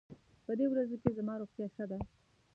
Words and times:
په 0.45 0.51
دې 0.57 0.65
ورځو 0.69 0.95
کې 1.01 1.15
زما 1.17 1.33
روغتيا 1.41 1.67
ښه 1.75 1.85
ده. 1.89 1.99